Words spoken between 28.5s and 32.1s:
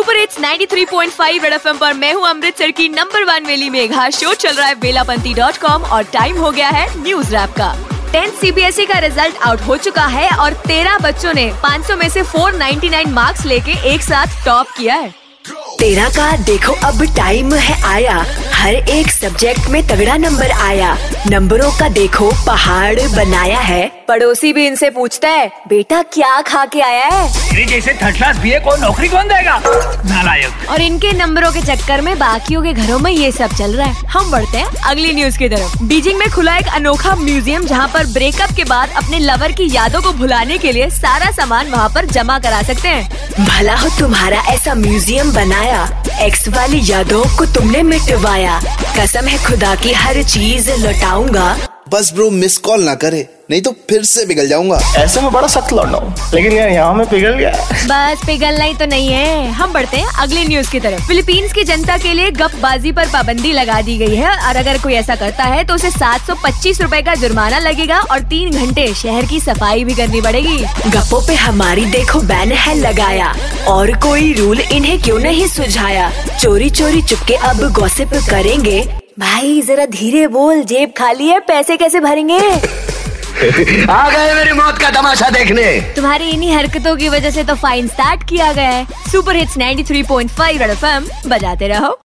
को नौकरी कौन देगा? नालायक। और इनके नंबरों के चक्कर